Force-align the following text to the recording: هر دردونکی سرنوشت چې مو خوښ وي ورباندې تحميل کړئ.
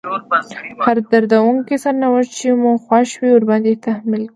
هر 0.85 0.97
دردونکی 1.11 1.75
سرنوشت 1.83 2.31
چې 2.39 2.47
مو 2.61 2.71
خوښ 2.85 3.09
وي 3.19 3.29
ورباندې 3.33 3.81
تحميل 3.85 4.23
کړئ. 4.23 4.25